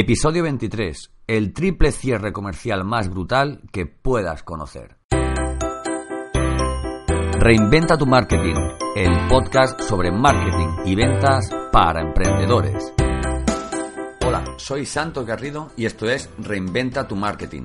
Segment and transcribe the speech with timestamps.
[0.00, 1.10] Episodio 23.
[1.26, 4.96] El triple cierre comercial más brutal que puedas conocer.
[7.40, 8.54] Reinventa tu marketing,
[8.94, 12.94] el podcast sobre marketing y ventas para emprendedores.
[14.24, 17.64] Hola, soy Santo Garrido y esto es Reinventa tu marketing.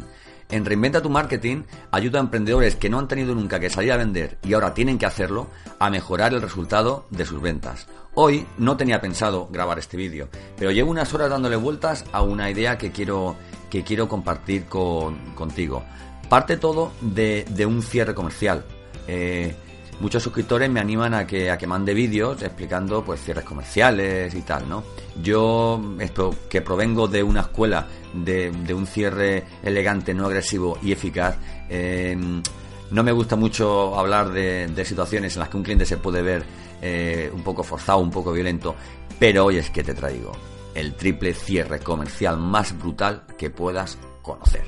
[0.53, 3.97] En Reinventa tu marketing ayuda a emprendedores que no han tenido nunca que salir a
[3.97, 5.47] vender y ahora tienen que hacerlo
[5.79, 7.87] a mejorar el resultado de sus ventas.
[8.13, 12.51] Hoy no tenía pensado grabar este vídeo, pero llevo unas horas dándole vueltas a una
[12.51, 13.35] idea que quiero,
[13.71, 15.83] que quiero compartir contigo.
[16.29, 18.63] Parte todo de, un cierre comercial.
[19.07, 19.55] Eh,
[19.99, 24.41] muchos suscriptores me animan a que, a que mande vídeos explicando pues cierres comerciales y
[24.41, 24.83] tal, ¿no?
[25.21, 31.37] Yo, esto, que provengo de una escuela de, un cierre elegante, no agresivo y eficaz,
[31.69, 32.17] eh,
[32.91, 36.21] no me gusta mucho hablar de, de, situaciones en las que un cliente se puede
[36.21, 36.43] ver
[36.81, 38.75] eh, un poco forzado, un poco violento,
[39.17, 40.33] pero hoy es que te traigo
[40.75, 44.63] el triple cierre comercial más brutal que puedas conocer.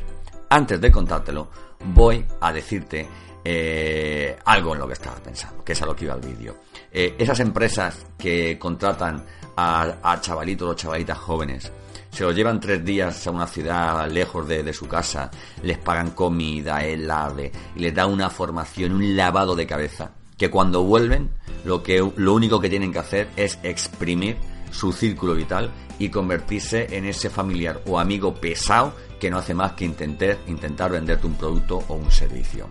[0.50, 1.50] Antes de contártelo,
[1.94, 3.08] voy a decirte
[3.48, 6.58] eh, algo en lo que estaba pensando, que es a lo que iba el vídeo.
[6.92, 9.24] Eh, esas empresas que contratan
[9.56, 11.72] a, chavalitos o chavalitas jóvenes,
[12.10, 15.30] se los llevan tres días a una ciudad lejos de, su casa,
[15.62, 17.44] les pagan comida, helado
[17.76, 21.30] y les dan una formación, un lavado de cabeza que cuando vuelven
[21.66, 24.38] lo, que, lo único que tienen que hacer es exprimir
[24.72, 29.74] su círculo vital y convertirse en ese familiar o amigo pesado que no hace más
[29.74, 32.68] que intentar, intentar venderte un producto o un servicio.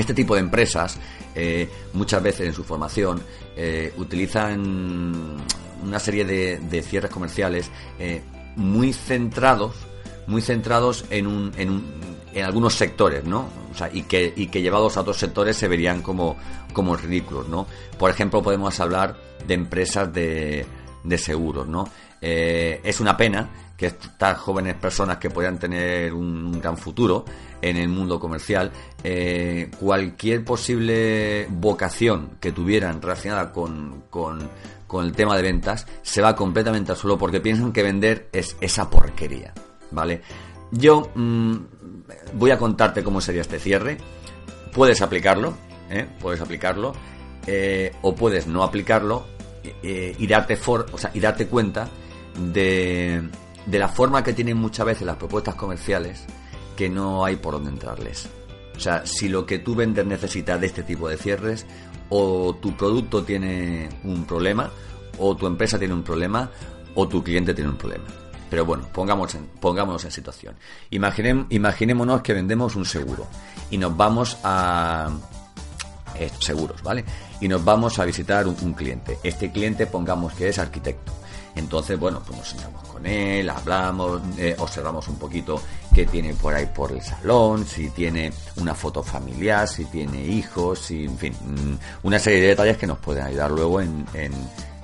[0.00, 0.96] Este tipo de empresas,
[1.34, 3.20] eh, muchas veces en su formación,
[3.54, 5.36] eh, utilizan
[5.82, 8.22] una serie de, cierres comerciales eh,
[8.56, 9.74] muy centrados,
[10.26, 11.84] muy centrados en, un, en, un,
[12.32, 13.50] en algunos sectores, ¿no?
[13.70, 16.38] O sea, y que, llevados a otros sectores se verían como,
[16.72, 17.66] como ridículos, ¿no?
[17.98, 20.64] Por ejemplo, podemos hablar de empresas de,
[21.04, 21.90] de seguros, ¿no?
[22.22, 27.24] Es una pena que estas jóvenes personas que podrían tener un gran futuro
[27.62, 28.70] en el mundo comercial,
[29.02, 34.50] eh, cualquier posible vocación que tuvieran relacionada con, con,
[34.86, 38.54] con, el tema de ventas se va completamente al suelo porque piensan que vender es
[38.60, 39.54] esa porquería,
[39.92, 40.20] ¿vale?
[40.72, 41.56] Yo mm,
[42.34, 43.96] voy a contarte cómo sería este cierre.
[44.74, 45.54] Puedes aplicarlo,
[45.88, 46.06] ¿eh?
[46.20, 46.92] puedes aplicarlo,
[47.46, 49.24] eh, o puedes no aplicarlo
[49.82, 51.88] y, for, o sea, y darte cuenta
[52.52, 53.22] de,
[53.66, 56.24] de la forma que tienen muchas veces las propuestas comerciales
[56.76, 58.28] que no hay por dónde entrarles.
[58.76, 61.66] O sea, si lo que tú vendes necesita de este tipo de cierres,
[62.08, 64.70] o tu producto tiene un problema,
[65.18, 66.50] o tu empresa tiene un problema,
[66.94, 68.04] o tu cliente tiene un problema.
[68.48, 70.56] Pero bueno, pongamos en, pongámonos en situación.
[70.90, 73.26] imaginémonos que vendemos un seguro
[73.70, 75.10] y nos vamos a...
[76.16, 77.04] Eh, seguros, ¿vale?
[77.40, 79.18] Y nos vamos a visitar un, cliente.
[79.22, 81.12] Este cliente pongamos que es arquitecto.
[81.56, 85.60] Entonces, bueno, pues nos sentamos con él, hablamos, eh, observamos un poquito
[85.94, 90.78] qué tiene por ahí por el salón, si tiene una foto familiar, si tiene hijos,
[90.78, 94.32] si, en fin, mm, una serie de detalles que nos pueden ayudar luego en, en,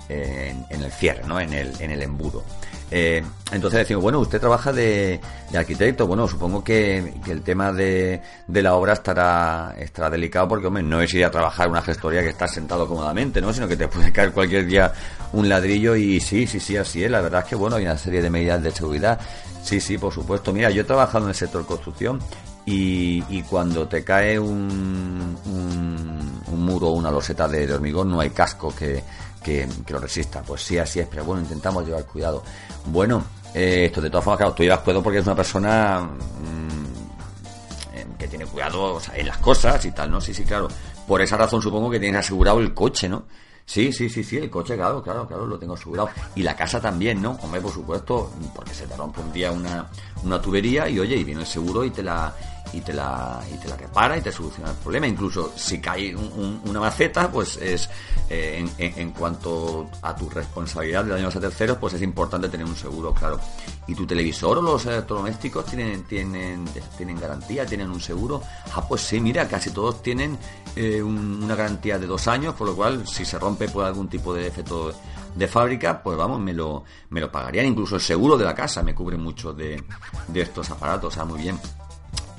[0.08, 1.40] el cierre, ¿no?
[1.40, 2.44] En el, en el embudo.
[2.90, 5.20] Eh, entonces decimos, bueno, usted trabaja de,
[5.54, 11.00] arquitecto, bueno, supongo que, el tema de, la obra estará, estará delicado porque, hombre, no
[11.00, 13.52] es ir a trabajar una gestoría que estás sentado cómodamente, ¿no?
[13.52, 14.92] Sino que te puede caer cualquier día
[15.32, 17.10] un ladrillo y sí, sí, sí, así es.
[17.10, 19.18] La verdad es que, bueno, hay una serie de medidas de seguridad.
[19.62, 20.52] Sí, sí, por supuesto.
[20.52, 22.20] Mira, yo he trabajado en el sector construcción
[22.64, 28.74] y, cuando te cae un, un, muro o una loseta de hormigón no hay casco
[28.74, 29.04] que
[29.46, 30.42] que, lo resista.
[30.42, 32.42] Pues sí, así es, pero bueno, intentamos llevar cuidado.
[32.86, 37.96] Bueno, eh, esto de todas formas, claro, tú llevas cuidado porque es una persona mm,
[37.96, 40.20] eh, que tiene cuidado en las cosas y tal, ¿no?
[40.20, 40.68] Sí, sí, claro.
[41.06, 43.24] Por esa razón supongo que tienes asegurado el coche, ¿no?
[43.66, 46.08] Sí, sí, sí, sí, el coche, claro, claro, claro, lo tengo asegurado.
[46.36, 47.32] Y la casa también, ¿no?
[47.42, 49.90] Hombre, por supuesto, porque se te rompe un día una,
[50.26, 52.34] una tubería y oye, y viene el seguro y te la
[52.72, 55.06] y te la y te la repara y te soluciona el problema.
[55.06, 57.88] Incluso si cae una maceta pues es
[58.28, 62.76] eh, en, cuanto a tu responsabilidad de daños a terceros pues es importante tener un
[62.76, 63.38] seguro claro.
[63.86, 66.64] Y tu televisor o los electrodomésticos tienen tienen
[66.96, 68.42] tienen garantía tienen un seguro
[68.74, 70.36] ah pues sí mira casi todos tienen
[70.74, 74.34] eh, una garantía de dos años por lo cual si se rompe por algún tipo
[74.34, 74.92] de efecto
[75.36, 77.66] de fábrica, pues vamos, me lo, me lo pagarían.
[77.66, 79.82] Incluso el seguro de la casa me cubre mucho de,
[80.28, 81.58] de estos aparatos, sea, muy bien.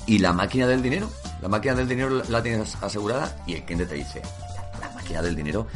[0.06, 1.10] Y la máquina del dinero,
[1.42, 4.22] la máquina del dinero la tienes asegurada y el cliente te dice,
[4.80, 5.68] la máquina del dinero,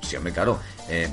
[0.00, 0.58] sí, claro,
[0.88, 1.08] eh,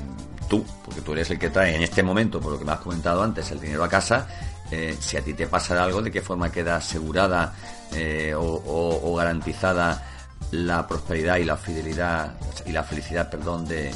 [0.48, 2.80] tú, porque tú eres el que trae en este momento, por lo que me has
[2.80, 4.26] comentado antes, el dinero a casa,
[4.70, 7.54] eh, si a ti te pasa algo, ¿de qué forma queda asegurada
[7.92, 10.02] eh, o, garantizada
[10.50, 12.34] la prosperidad y la fidelidad
[12.66, 13.94] y la felicidad, perdón, de,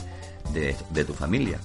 [0.53, 1.59] de tu familia?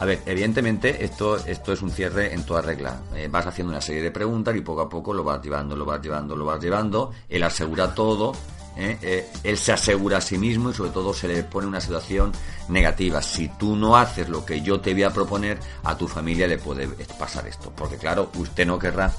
[0.00, 3.02] A ver, evidentemente esto, esto es un cierre en toda regla.
[3.14, 5.84] Eh, vas haciendo una serie de preguntas y poco a poco lo vas llevando, lo
[5.84, 7.12] vas llevando, lo vas llevando.
[7.28, 8.32] Él asegura todo,
[8.78, 8.96] ¿eh?
[9.02, 12.32] Eh, él se asegura a sí mismo y sobre todo se le pone una situación
[12.70, 13.20] negativa.
[13.20, 16.56] Si tú no haces lo que yo te voy a proponer, a tu familia le
[16.56, 16.88] puede
[17.18, 17.70] pasar esto.
[17.76, 19.12] Porque claro, usted no querrá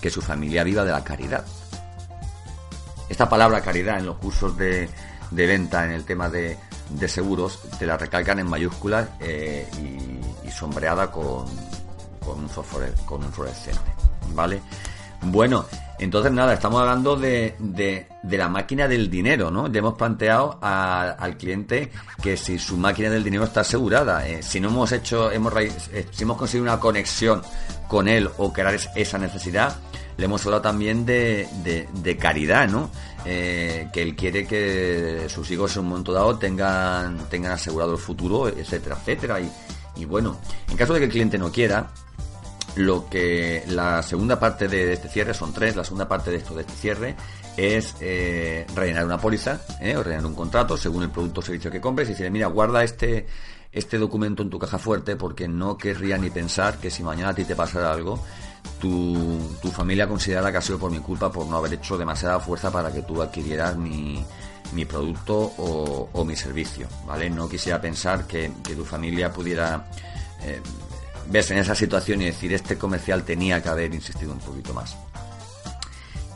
[0.00, 1.44] que su familia viva de la caridad.
[3.08, 4.88] Esta palabra caridad en los cursos de,
[5.32, 6.56] de venta, en el tema de,
[6.90, 10.17] de seguros, te la recalcan en mayúsculas y,
[10.50, 11.46] sombreada con,
[12.24, 12.48] con, un
[13.04, 13.92] con un fluorescente.
[14.34, 14.60] ¿Vale?
[15.22, 15.64] Bueno,
[15.98, 18.06] entonces nada, estamos hablando de, de,
[18.36, 19.66] la máquina del dinero, ¿no?
[19.66, 21.90] Ya hemos planteado al cliente
[22.22, 26.06] que si su máquina del dinero está asegurada, eh, si no hemos hecho, hemos, eh,
[26.10, 27.42] si hemos conseguido una conexión
[27.88, 29.76] con él o crear esa necesidad,
[30.16, 32.90] le hemos hablado también de, de, caridad, ¿no?
[33.24, 37.98] Eh, que él quiere que sus hijos en un momento dado tengan, tengan asegurado el
[37.98, 39.40] futuro, etcétera, etcétera.
[39.40, 39.50] Y,
[39.98, 40.38] y bueno,
[40.70, 41.90] en caso de que el cliente no quiera,
[42.76, 45.74] lo que la segunda parte de este cierre son tres.
[45.74, 47.16] La segunda parte de esto de este cierre
[47.56, 51.70] es eh, rellenar una póliza eh, o rellenar un contrato según el producto o servicio
[51.70, 53.26] que compres y decir, mira, guarda este
[53.70, 57.34] este documento en tu caja fuerte porque no querría ni pensar que si mañana a
[57.34, 58.18] ti te pasara algo,
[58.80, 62.40] tu, tu familia considerara que ha sido por mi culpa por no haber hecho demasiada
[62.40, 64.24] fuerza para que tú adquirieras mi,
[64.72, 67.30] mi producto o, mi servicio, ¿vale?
[67.30, 69.86] No quisiera pensar que, tu familia pudiera
[70.44, 70.60] eh,
[71.30, 74.96] ves en esa situación y decir este comercial tenía que haber insistido un poquito más.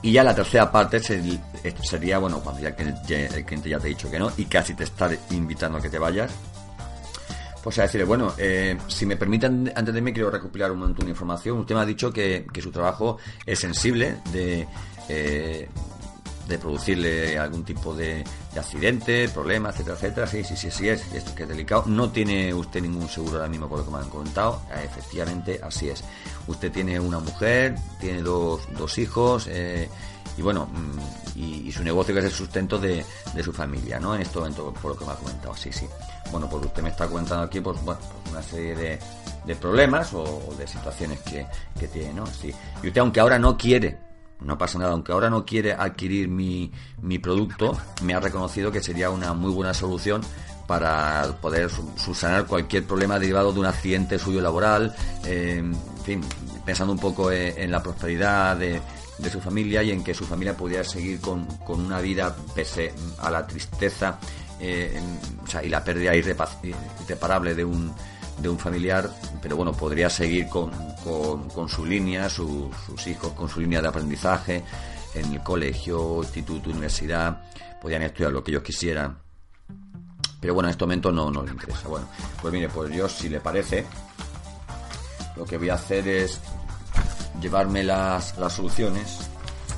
[0.02, 4.11] Y ya la tercera parte sería, bueno, cuando ya el cliente ya te ha dicho
[4.11, 6.32] que no y casi te está invitando a que te vayas,
[7.62, 11.05] pues a decirle, bueno, eh, si me permiten, antes de mí quiero recopilar un montón
[11.06, 11.58] de información.
[11.58, 14.67] Usted me ha dicho que, su trabajo es sensible de,
[15.08, 15.69] eh,
[16.49, 18.25] de producirle algún tipo de,
[18.56, 20.27] accidente, problema, etcétera, etcétera.
[20.27, 21.85] Sí, sí, sí, sí es, esto que es delicado.
[21.87, 24.62] No tiene usted ningún seguro ahora mismo por lo que me han comentado.
[24.71, 26.05] Eh, efectivamente, así es.
[26.47, 29.89] Usted tiene una mujer, tiene dos, dos hijos, eh,
[30.37, 33.05] y bueno, mm, y, su negocio que es el sustento de,
[33.35, 34.15] de, su familia, ¿no?
[34.15, 35.87] En este momento, por lo que me ha comentado, sí, sí.
[36.31, 38.99] Bueno, pues usted me está comentando aquí, pues, bueno, pues una serie de,
[39.44, 41.47] de problemas o, de situaciones que,
[41.79, 42.27] que tiene, ¿no?
[42.27, 42.53] Sí.
[42.83, 44.12] Y usted, aunque ahora no quiere
[44.44, 48.83] no pasa nada, aunque ahora no quiere adquirir mi, mi producto, me ha reconocido que
[48.83, 50.23] sería una muy buena solución
[50.67, 54.94] para poder subsanar cualquier problema derivado de un accidente suyo laboral,
[55.27, 56.21] eh, en fin,
[56.65, 58.81] pensando un poco en, la prosperidad de,
[59.31, 63.47] su familia y en que su familia pudiera seguir con, una vida pese a la
[63.47, 64.19] tristeza
[64.59, 65.00] eh,
[65.62, 67.93] y la pérdida irreparable de un,
[68.38, 70.70] de un familiar, pero bueno, podría seguir con,
[71.02, 74.64] con, su línea, sus hijos con su línea de aprendizaje
[75.14, 77.43] en el colegio, instituto, universidad,
[77.81, 79.19] podían estudiar lo que ellos quisieran.
[80.40, 81.88] Pero bueno, en este momento no, no les interesa.
[81.88, 82.08] Bueno,
[82.40, 83.87] pues mire, pues yo si le parece,
[85.37, 86.40] lo que voy a hacer es
[87.40, 89.19] llevarme las, las soluciones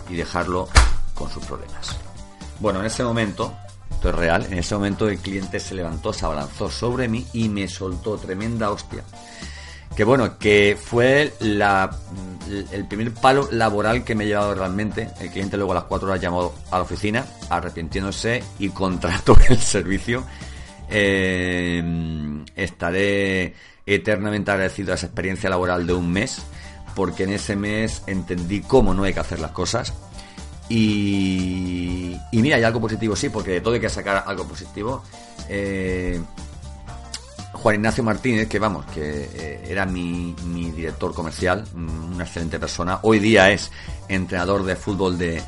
[0.08, 0.68] y dejarlo
[1.14, 1.96] con sus problemas.
[2.60, 3.54] Bueno, en ese momento
[4.08, 7.68] es real, en ese momento el cliente se levantó, se abalanzó sobre mí y me
[7.68, 9.02] soltó tremenda hostia.
[9.96, 11.96] Que bueno, que fue la,
[12.72, 15.08] el primer palo laboral que me he llevado realmente.
[15.20, 19.58] El cliente luego a las 4 horas llamó a la oficina, arrepintiéndose y contrató el
[19.58, 20.24] servicio.
[20.90, 21.82] Eh,
[22.56, 23.54] estaré
[23.86, 26.42] eternamente agradecido a esa experiencia laboral de un mes,
[26.96, 29.92] porque en ese mes entendí cómo no hay que hacer las cosas
[30.68, 35.02] y, mira, hay algo positivo, sí, porque de todo hay que sacar algo positivo.
[35.48, 36.20] Eh,
[37.52, 40.34] Juan Ignacio Martínez, que vamos, que eh, era mi,
[40.74, 43.70] director comercial, mm, una excelente persona, hoy día es
[44.08, 45.42] entrenador de fútbol de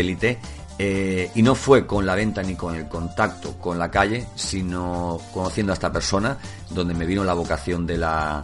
[0.00, 0.38] élite.
[0.82, 5.20] Eh, y no fue con la venta ni con el contacto con la calle, sino
[5.30, 6.38] conociendo a esta persona,
[6.70, 8.40] donde me vino la vocación de la,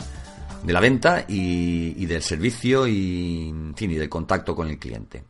[0.63, 5.25] de la venta y, del servicio y, fin, y del contacto con el cliente.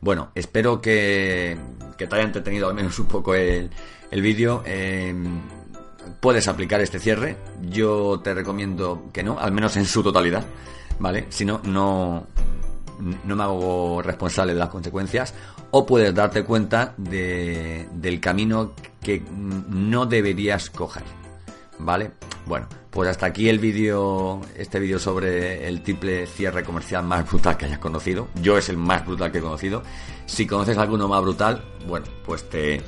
[0.00, 1.58] Bueno, espero que,
[1.96, 3.70] te haya entretenido al menos un poco el,
[4.10, 4.62] vídeo.
[4.64, 5.40] Em,
[6.20, 7.36] puedes aplicar este cierre.
[7.62, 10.44] Yo te recomiendo que no, al menos en su totalidad.
[11.00, 11.26] ¿Vale?
[11.28, 12.26] Si no, no,
[13.24, 15.34] no me hago responsable de las consecuencias.
[15.70, 21.04] O puedes darte cuenta de, del camino que no deberías coger.
[21.78, 22.12] ¿Vale?
[22.46, 22.66] Bueno,
[22.98, 27.66] pues hasta aquí el vídeo, este vídeo sobre el triple cierre comercial más brutal que
[27.66, 28.26] hayas conocido.
[28.42, 29.84] Yo es el más brutal que he conocido.
[30.26, 32.82] Si conoces alguno más brutal, bueno, pues te,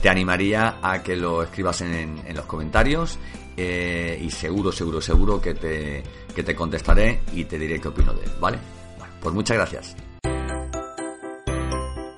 [0.00, 3.18] te animaría a que lo escribas en, en los comentarios
[3.56, 8.14] eh, y seguro, seguro, seguro que te, que te contestaré y te diré qué opino
[8.14, 8.58] de él, ¿vale?
[8.96, 9.96] Bueno, pues muchas gracias.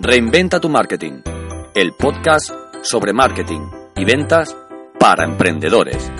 [0.01, 1.23] Reinventa tu marketing,
[1.75, 2.51] el podcast
[2.83, 3.63] sobre marketing
[3.97, 4.55] y ventas
[5.01, 6.13] para emprendedores.